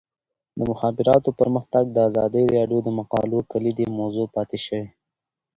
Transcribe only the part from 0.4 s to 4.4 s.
د مخابراتو پرمختګ د ازادي راډیو د مقالو کلیدي موضوع